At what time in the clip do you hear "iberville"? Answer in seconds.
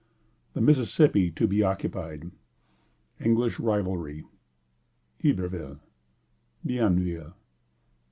5.23-5.77